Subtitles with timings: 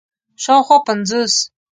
[0.43, 1.33] شاوخوا پنځوس